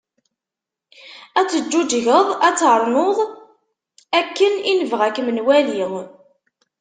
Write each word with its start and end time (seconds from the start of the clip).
Ad 1.39 1.47
teǧğuğegḍ 1.51 2.15
ad 2.47 2.55
trennuḍ, 2.59 3.17
akken 4.19 4.53
i 4.69 4.71
nebɣa 4.79 5.03
ad 5.07 5.13
kem-nwali." 5.15 5.81